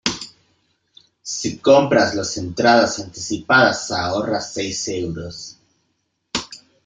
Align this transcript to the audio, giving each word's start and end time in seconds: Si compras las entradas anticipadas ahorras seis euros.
Si 1.21 1.59
compras 1.59 2.15
las 2.15 2.35
entradas 2.35 2.97
anticipadas 2.97 3.91
ahorras 3.91 4.51
seis 4.51 4.87
euros. 4.87 5.59